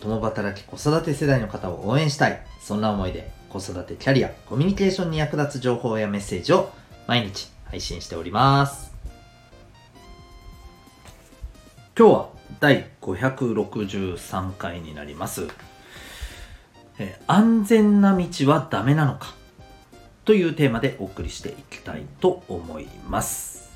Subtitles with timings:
[0.00, 2.40] 共働き子育て世代の方を応援したい。
[2.60, 6.70] そんな思いで、子育てキャリア、コミュニケーションに役立つ情報やメッセージを
[7.06, 8.92] 毎日配信しております。
[11.98, 12.28] 今日は
[12.60, 15.48] 第563回になります。
[16.98, 19.34] え安全な道はダメなのか？
[20.24, 23.70] というテーマでお送りしていきたいと思います。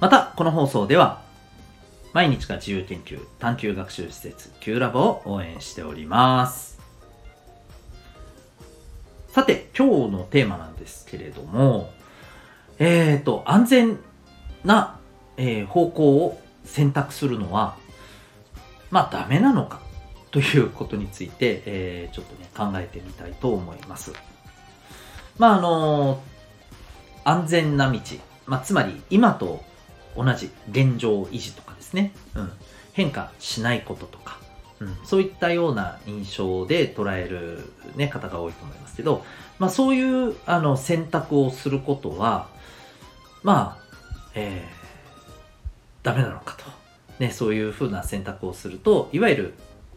[0.00, 1.22] また、この放送では、
[2.12, 6.78] 毎日が自由研究探究学習施設 Q ラボを応援しております。
[9.28, 11.90] さて、今日のテーマなんですけれども、
[12.78, 13.98] えーと、安全
[14.62, 14.98] な、
[15.38, 17.76] えー方向を選択するのは、
[18.90, 19.80] まあダメなのか
[20.30, 24.12] ということについて、えーちょっとね、考えてみたいと思います。
[25.38, 26.22] まああの
[27.24, 27.98] 安全な道、
[28.44, 29.64] まあつまり今と
[30.16, 32.52] 同じ現状維持とかですね、うん、
[32.92, 34.38] 変化しないこととか、
[34.80, 39.24] うん、そういったような印象で捉える、ね、方が多いと思いますけど、
[39.58, 42.48] まあ、そういうあの選択をすることは
[43.42, 43.82] まあ、
[44.34, 46.64] えー、ダメなのかと、
[47.18, 49.54] ね、そういうふうな選択をするといわゆる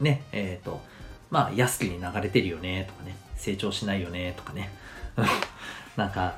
[0.00, 0.82] ねえっ、と
[1.30, 3.16] まあ安きに流れてるよねとかね。
[3.36, 4.70] 成長しないよねとかね。
[5.96, 6.34] なんか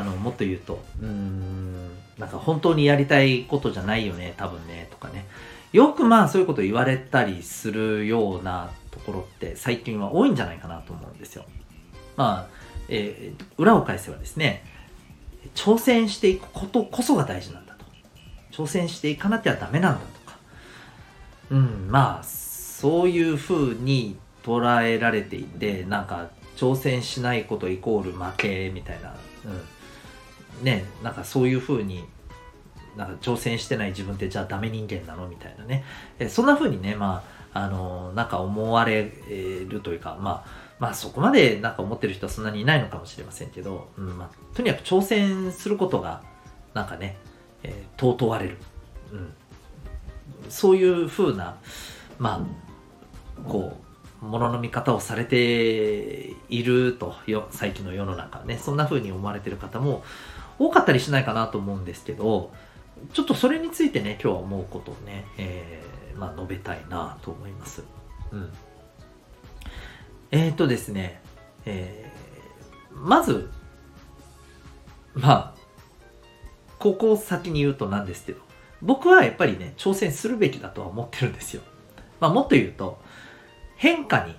[0.00, 0.82] あのもっと言うと。
[1.00, 5.26] うーんなんか本当にやりたいことじゃないよね多分ねとかね。
[5.72, 11.44] よくまあそういうこと言われたりするようなところって最近は多いんじゃないかなと思うんですよ。
[12.16, 12.54] まあ、
[12.88, 14.64] えー裏を返せばですね
[15.54, 17.84] 挑戦していくことこそが大事なんだと。
[18.50, 20.36] 挑戦していかなきゃダメなんだとか。
[21.50, 29.60] うんまあそういうふうに捉えられていてなんか挑戦しないことイコール負けみたいな、うん、
[30.62, 32.04] ねなんかそういうふうに
[32.96, 35.84] なんか挑戦してない自分ってじゃあダメ人間なのみたいなね。
[36.18, 37.24] えそんなふうにねま
[37.54, 39.10] ああのなんか思われ
[39.68, 46.22] るというかまあまあそこまでなんか思ってる人はそんなにいないのかもしれませんけど、うんまあ、とにかく挑戦することが
[46.74, 47.16] なんかね、
[47.62, 48.58] えー尊われる、
[49.12, 49.32] うん、
[50.48, 51.56] そういうふうな
[52.18, 53.91] まあこう
[54.22, 60.04] ものの見方をされているとよ最近の世の中ねそんな風に思われてる方も
[60.58, 62.52] 多かったりしないかなと思うんですけど
[63.12, 67.82] ちょっとそれについてね今日は思うことをね、えーまあ、述べたいなと思います。
[68.30, 68.52] うん、
[70.30, 71.20] えっ、ー、とですね、
[71.64, 72.12] えー
[72.94, 73.50] まず
[75.14, 75.54] まあ
[76.78, 78.40] ここを先に言うとなんですけど
[78.80, 81.62] 僕はやっぱりね挑戦するべきだとは思ってるんですよ。
[82.20, 83.00] まあ、もっと言うと
[83.82, 84.36] 変化に、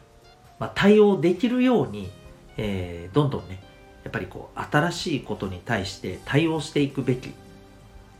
[0.58, 2.10] ま、対応できるように、
[2.56, 3.62] えーどんどんね
[4.06, 7.34] やっぱりこう新しいことに対して対応していくべき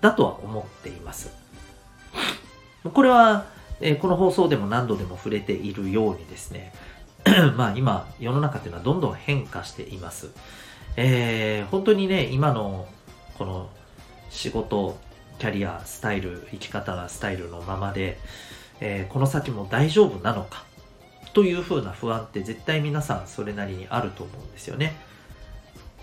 [0.02, 1.32] だとは思っています。
[2.94, 3.46] これは、
[3.80, 6.74] えーこの放送でも何度でも触れているようにですね
[7.56, 10.32] まあ今世の中っていうのはどんどん変化しています。
[10.98, 12.86] えー本当にね今の
[13.38, 13.70] この
[14.30, 14.98] 仕事
[15.40, 18.20] キャリアスタイル生き方スタイルのままで、
[18.82, 20.66] えーこの先も大丈夫なのか
[21.34, 24.96] というふうな不安って絶対皆さんそれなりにあると思うんですよね。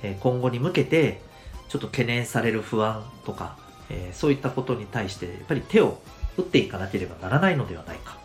[0.03, 1.21] え今後に向けて
[1.69, 3.57] ちょっと懸念される不安とか、
[3.91, 6.01] えそういったことに対してやっぱり手を
[6.37, 8.19] 打っていかなければならないのではないか。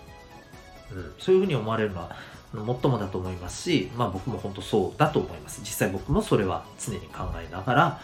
[0.91, 2.15] うん、そういうふうに思われるのは
[2.53, 5.61] もっともだと思いますし、まあ僕も本当そうだと思います。
[5.61, 8.01] 実際僕もそれは常に考えながら、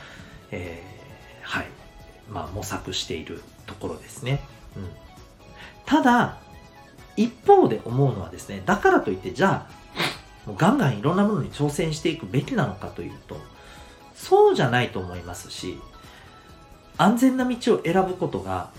[0.51, 1.67] えーはい、
[2.29, 4.41] まあ模索しているところですね。
[4.75, 4.89] うん、
[5.85, 6.37] ただ、
[7.17, 13.37] 一方で思うのはですね、だからといって、じゃあ、もうガンガンいろんなものに挑戦していくべきなのかというと、
[14.15, 15.79] そうじゃないと思いますし、
[16.97, 18.69] 安全な道を選ぶことが、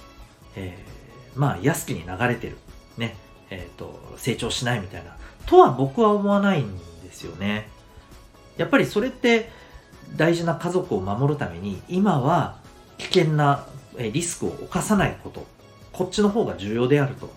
[0.56, 0.92] えー
[1.34, 2.56] まあ安きに流れてる。
[2.96, 3.16] ね。
[3.50, 5.16] えっ、と、成長しないみたいな。
[5.46, 7.68] とは僕は思わないんですよね。
[8.56, 9.50] やっぱりそれって
[10.16, 12.58] 大事な家族を守るために、今は
[12.98, 13.66] 危険な
[13.98, 15.46] えリスクを犯さないこと。
[15.92, 17.30] こっちの方が重要であると。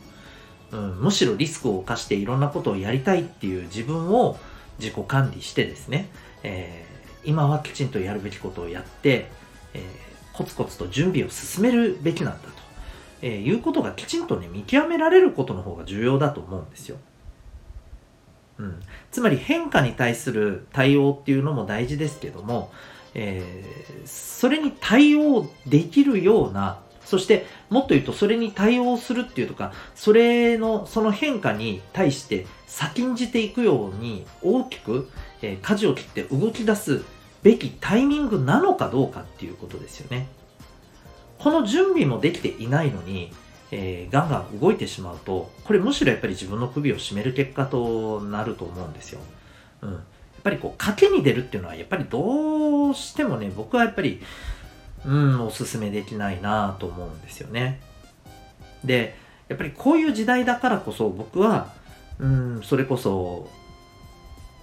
[0.75, 4.37] うん、むしろリスクを冒していろんなことをやりたいっていう自分を
[4.77, 6.09] 自己管理してですね、
[6.43, 6.95] えー
[7.27, 9.25] 今はきちんとやるべきことをやって、
[9.73, 9.81] えー
[10.37, 12.49] コツコツと準備を進めるべきなんだと、
[13.21, 16.97] えーいうことがきちんとね見極められることの方が重要だと思うんですよ。
[18.59, 18.79] うん、
[19.11, 22.71] つまり変化に対する対応っていうのも大事ですけども、
[23.13, 35.09] えー、それに対応できるようなそしてもっと言うとそれに対応するっていうとかそれのその変化に対して先んじていくように大きく、
[35.41, 37.03] えー、舵を切って動き出す
[37.43, 40.27] べきタイミングなのかどうかっていうことですよね
[41.37, 43.31] この準備もできていないのに
[43.71, 49.19] えー、ガンガン動いてしまうと、これむしろやっぱり自分の首を絞める結果となると思うんですよ。
[49.81, 49.91] うん。
[49.91, 50.01] やっ
[50.43, 54.21] ぱりこう、賭けに出るっていうのは、やっぱりどうしてもね、僕はやっぱり、
[55.05, 57.81] うん、おすすめできないなと思うんですよね。
[58.83, 59.15] で、
[59.47, 61.73] やっぱりこういう時代だからこそ、僕は、
[62.19, 63.49] うん、それこそ、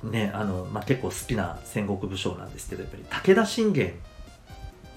[0.03, 3.95] ね、あの、まあ、結構好きな戦国武将なんですけど、やっぱり武田信玄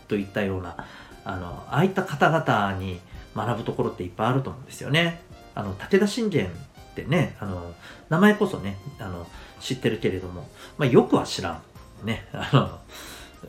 [0.07, 0.75] といったような、
[1.23, 2.99] あの、ああいった方々に、
[3.35, 5.21] 学ぶところっていっぱいあると思うんですよね。
[5.53, 6.49] あの、武田信玄っ
[6.95, 7.75] てね、あの、
[8.09, 9.27] 名前こそね、あの、
[9.59, 10.47] 知ってるけれども、
[10.77, 11.61] まあ、よくは知らん。
[12.05, 12.79] ね、あの、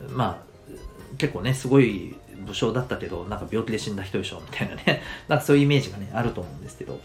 [0.09, 0.46] まあ、
[1.17, 2.15] 結構ね、すごい
[2.45, 6.99] 武将だったけど、なんか病気で死んだ人でしょ、みたいなね、 なんかそういうイメージがね、あると思うんですけど、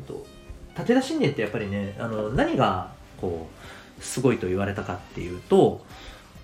[0.00, 0.26] えっと、
[0.74, 3.48] 武田信玄ってやっぱりね、あの、何が、こ
[3.98, 5.84] う、すごいと言われたかっていうと、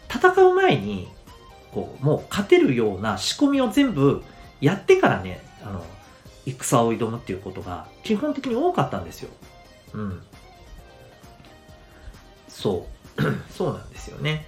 [0.08, 1.08] 戦う前に、
[1.72, 4.22] こう、もう勝てるような仕込みを全部
[4.60, 5.84] やってからね、あの、
[6.46, 9.30] 戦を挑むっていうことが基本的に多かったんですよ。
[9.94, 10.22] うん。
[12.48, 12.86] そ
[13.18, 13.22] う。
[13.50, 14.46] そうなんですよね。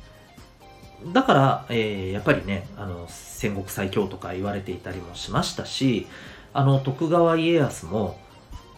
[1.06, 6.06] だから、えー、やっぱりね、あの、戦国最強とか言われていたりもしましたし、
[6.52, 8.18] あの、徳川家康も、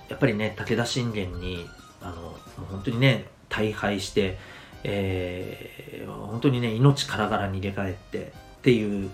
[0.08, 1.66] やっぱりね、武田信玄に、
[2.02, 2.36] あの、
[2.70, 4.38] 本当にね、大敗して、
[4.84, 9.10] えー、本当にね、命からがら逃げ帰ってっていう、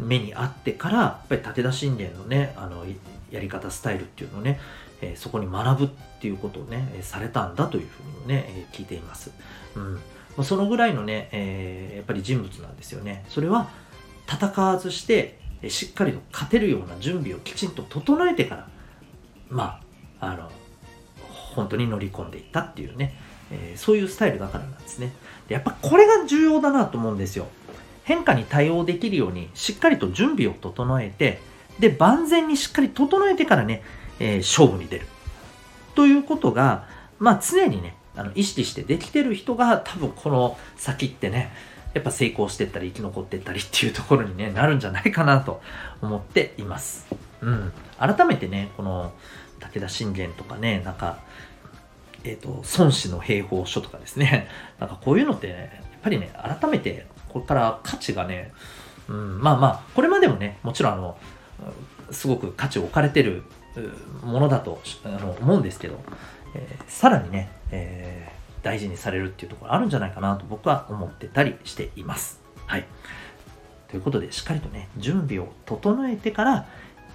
[0.00, 2.84] 目にあってからやっぱり武田信玄のねあの
[3.30, 4.58] やり方スタイルっていうのをね、
[5.02, 5.88] えー、そこに学ぶっ
[6.20, 9.30] ていうことをね、されたんだというふうにね、え、聞いています。
[9.76, 10.00] うん
[10.36, 13.24] まあそのぐらいのね、えー、やっぱり人物なんですよね。
[13.28, 13.70] それは
[14.26, 15.38] 戦わずして
[15.68, 18.68] しっかりと勝てるような準備をきちんと整えてから
[19.48, 19.80] ま
[20.20, 20.50] ああの
[21.54, 23.14] 本当に乗り込んでいったっていうね、
[23.50, 25.12] えー、そういうスタイルだからなんですね
[25.48, 27.48] でやっぱこれが重要だなと思うんですよ
[28.10, 31.38] 変化に対応できるようにしっかりと準備を整えて、
[31.78, 33.84] で、万全にしっかり整えてからね、
[34.18, 35.06] えー、勝負に出る。
[35.94, 36.88] ということが、
[37.20, 41.52] まあ常にね、あの意識してできてる人が多分この先ってね、
[41.94, 45.60] やっぱ成功してったり生き残ってったりっていうところに、ね、なるんじゃないかなと
[46.00, 47.06] 思っています。
[47.40, 47.72] うん。
[47.98, 49.12] 改めてね、この
[49.58, 51.18] 武田信玄とかね、なんか、
[52.24, 54.48] えっ、と、孫子の兵法書とかですね、
[54.78, 58.52] なんかこういうのって、ね、やっぱりね、改めてこれから価値がね、
[59.08, 61.16] うん、まあまあ、これまでもね、もちろんあの、
[62.10, 63.42] すごく価値を置かれてる
[64.22, 66.00] ものだとあの思うんですけど、
[66.54, 72.40] えー、さらにね、えー、大事にされるっていうところあるんじゃないかなと僕は思ってたりしています。
[72.66, 72.86] はい。
[73.88, 76.66] ということで、しっかりとね、準備を整えてから、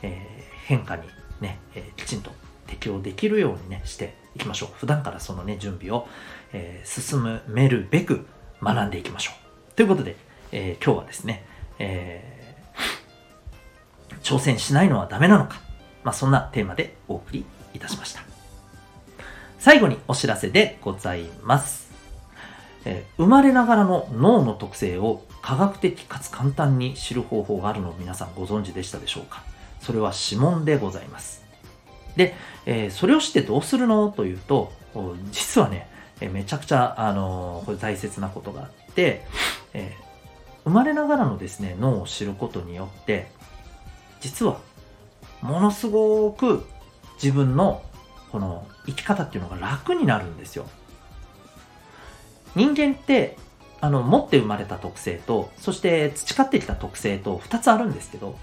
[0.02, 1.04] えー、変化に
[1.40, 2.32] ね、えきちんと
[2.68, 4.70] 適応できるようにね、していきましょう。
[4.76, 6.08] 普段からそのね、準備を、
[6.54, 8.26] え進めるべく
[8.62, 9.32] 学んでいきましょ
[9.72, 9.74] う。
[9.76, 10.16] ということで、
[10.52, 11.46] え、今日はですね、
[11.80, 12.36] え、
[14.24, 15.62] 挑戦しないのはダメなのか、
[16.04, 18.35] まあ、そんなテーマでお送りいたしました。
[19.66, 21.90] 最後にお知らせでございます。
[22.86, 29.42] え、生まれながらの脳の特性を科学的かつ簡単に知る方法があるのを皆さんご存知でしたでしょうか？
[29.82, 31.44] それは指紋でございます。
[32.16, 32.36] で、
[32.68, 34.12] えー、それを知ってどうするの？
[34.12, 34.72] というと、
[35.32, 35.90] 実はね、
[36.22, 39.26] えめちゃくちゃ、あのー、これ大切なことがあって、
[39.74, 43.32] えー、生まれながらのですね、脳を知ることによって、
[44.22, 44.60] 実は、
[45.42, 46.68] ものすごく
[47.16, 47.82] 自分の
[48.36, 50.66] この生き方っていうのが楽になるんですよ。
[52.54, 53.38] 人間って、
[53.80, 58.38] あの、持って生まれた特性と、そして培ってきた特性と2つあるんですけど、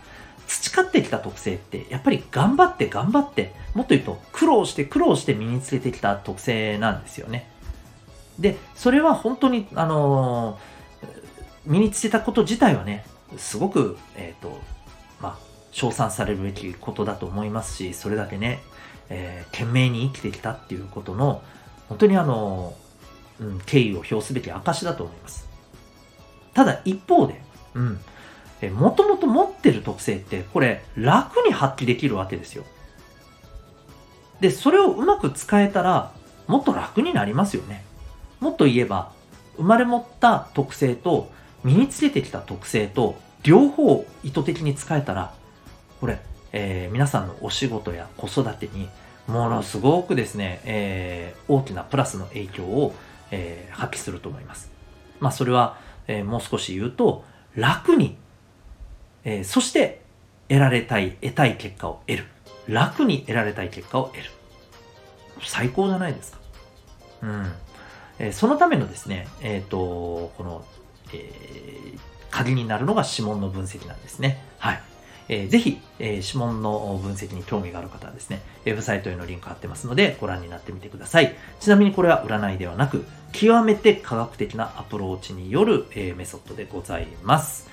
[0.47, 7.51] 培ってきた特性って、やっぱり頑張って頑張って、もっと言うと苦労して苦労して身につけてきた特性なんですよね。
[8.39, 10.59] で、それは本当に、あの
[11.67, 13.05] 身につけたこと自体はね、
[13.37, 14.59] すごく、えっ、ー、と、
[15.21, 15.39] まあ、
[15.71, 18.63] 称賛されるべきことだと思いますし、それだけね、
[19.15, 21.43] えー、懸命に生きてきたっていうことの、
[21.91, 22.75] 本当にあの、
[23.41, 25.47] うん、敬意を表すべき証だと思います。
[26.55, 27.43] ただ一方で、
[27.75, 28.01] うん、
[28.63, 32.65] えもともと持ってる特性って、これ楽に発揮できるわけですよ。
[34.41, 36.13] で、それをうまく使えたら、
[36.47, 37.85] もっと楽になりますよね。
[38.41, 39.13] もっと言えば、
[39.57, 41.31] 生まれ持った特性と
[41.63, 45.35] 身につけてきた特性と両方意図的に使えたら、
[46.01, 46.19] これ、
[46.53, 48.89] えー、皆さんのお仕事や子育てに
[49.27, 52.95] ものすごくですね、えー、大きなプラスの影響を、
[53.31, 54.71] えー、発揮すると思います。
[55.21, 57.25] まあ、それは、えー、もう少し言うと、
[57.55, 58.17] 楽に、
[59.25, 60.03] えそして
[60.49, 62.27] 得られたい、得たい結果を得る。
[62.67, 64.25] 楽に得られたい結果を得る。
[65.45, 66.39] 最高じゃないですか。
[67.23, 67.53] うん。
[68.19, 70.65] えそのためのですね、えっ、と、この、
[71.13, 71.63] え
[72.33, 74.43] 鍵になるのが指紋の分析なんですね。
[74.59, 74.83] はい。
[75.29, 81.35] えー、ぜひ、えー、指紋の分析に興味がある方はですね、ウェブサイトへのリンク貼ってますので、ご覧になってみてください。
[81.61, 87.71] ちなみにこれは占いではなく、極めて科学的なアプローチによる、えー、メソッドでございます。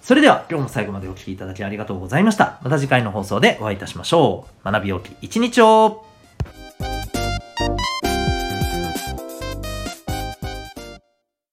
[0.00, 2.58] それでは今日も最後までお聴きいただきありがとうございました。
[2.62, 4.64] また次回の放送でお会いいたしましょう。
[4.64, 6.04] 学びよき一日を